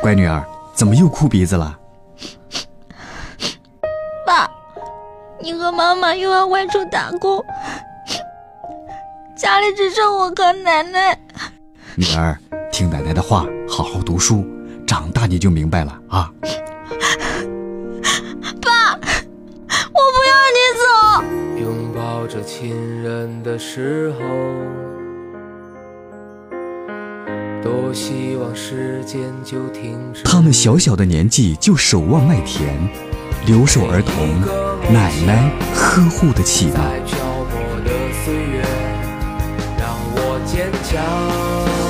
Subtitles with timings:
[0.00, 1.78] 乖女儿，怎么又哭鼻子了？
[4.26, 4.50] 爸，
[5.40, 7.44] 你和妈妈又要外出打工，
[9.36, 11.18] 家里只剩我和奶奶。
[11.94, 12.36] 女儿，
[12.72, 14.44] 听奶奶的话，好好读书，
[14.86, 16.32] 长大你就明白了啊。
[18.60, 20.82] 爸，我不要你走。
[21.60, 24.20] 拥抱着亲人的时候，
[27.62, 30.22] 多希望时间就停止。
[30.24, 32.76] 他们小小的年纪就守望麦田，
[33.46, 34.40] 留守儿童，
[34.92, 37.00] 奶奶呵护的期待。
[37.06, 37.18] 漂
[37.50, 37.90] 泊的
[38.24, 38.62] 岁月，
[39.78, 41.81] 让我坚强。